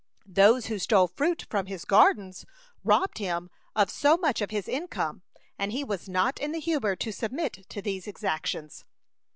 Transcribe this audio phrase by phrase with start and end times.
[0.25, 2.43] Those who stole fruit from his gardens
[2.83, 5.21] robbed him of so much of his income;
[5.59, 8.83] and he was not in the humor to submit to these exactions.